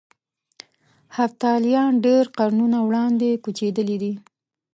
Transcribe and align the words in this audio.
هفتالیان 1.17 1.91
ډېر 2.05 2.23
قرنونه 2.37 2.77
وړاندې 2.87 3.39
کوچېدلي 3.43 3.95
دي. 4.03 4.13